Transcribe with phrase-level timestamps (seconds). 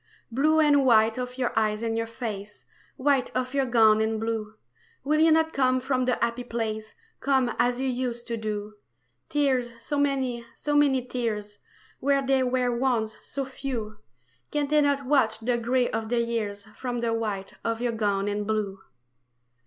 [0.31, 2.65] Blue and white of your eyes and your face,
[2.95, 4.55] White of your gown and blue,
[5.03, 8.73] Will you not come from the happy place, Come as you used to do?
[9.29, 11.59] Tears so many, so many tears
[11.99, 13.97] Where there were once so few
[14.49, 18.27] Can they not wash the gray of the years From the white of your gown
[18.27, 18.79] and blue?